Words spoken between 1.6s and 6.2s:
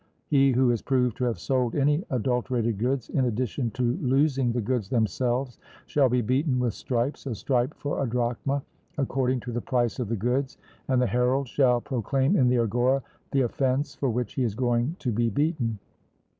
any adulterated goods, in addition to losing the goods themselves, shall